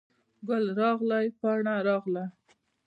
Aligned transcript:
ګل 0.47 0.65
راغلی، 0.79 1.25
ګل 1.29 1.35
پاڼه 1.39 1.75
راغله 1.87 2.25